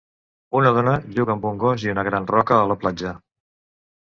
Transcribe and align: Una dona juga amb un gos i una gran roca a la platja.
Una 0.59 0.71
dona 0.77 0.93
juga 1.17 1.35
amb 1.35 1.45
un 1.51 1.61
gos 1.65 1.85
i 1.87 1.91
una 1.93 2.07
gran 2.09 2.27
roca 2.35 2.59
a 2.63 2.67
la 2.73 2.79
platja. 2.85 3.17